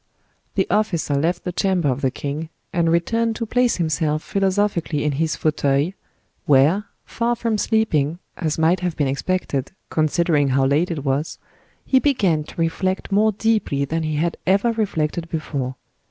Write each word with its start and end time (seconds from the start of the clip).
The 0.55 0.65
officer 0.71 1.13
left 1.13 1.43
the 1.43 1.51
chamber 1.51 1.87
of 1.87 2.01
the 2.01 2.09
king, 2.09 2.49
and 2.73 2.91
returned 2.91 3.35
to 3.35 3.45
place 3.45 3.75
himself 3.75 4.23
philosophically 4.23 5.03
in 5.03 5.11
his 5.11 5.35
fauteuil, 5.35 5.91
where, 6.47 6.85
far 7.05 7.35
from 7.35 7.59
sleeping, 7.59 8.17
as 8.35 8.57
might 8.57 8.79
have 8.79 8.97
been 8.97 9.07
expected, 9.07 9.73
considering 9.91 10.47
how 10.47 10.65
late 10.65 10.89
it 10.89 11.05
was, 11.05 11.37
he 11.85 11.99
began 11.99 12.43
to 12.45 12.59
reflect 12.59 13.11
more 13.11 13.31
deeply 13.33 13.85
than 13.85 14.01
he 14.01 14.15
had 14.15 14.37
ever 14.47 14.71
reflected 14.71 15.29
before. 15.29 15.75